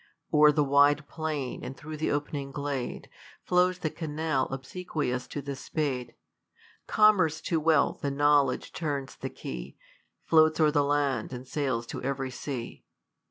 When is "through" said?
1.77-1.95